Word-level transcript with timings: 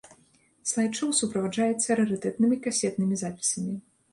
Слайд-шоў 0.69 1.11
суправаджаецца 1.19 1.99
рарытэтнымі 1.99 2.61
касетнымі 2.67 3.15
запісамі. 3.25 3.79